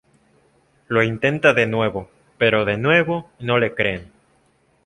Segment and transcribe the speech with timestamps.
[0.87, 2.09] Lo intenta de nuevo
[2.39, 4.11] pero de nuevo no le creen.